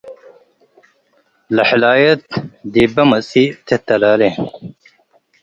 ለሕላየት 1.55 2.23
ዲበ 2.73 2.95
መጽእ 3.11 3.47
ትተላሌ…… 3.67 4.21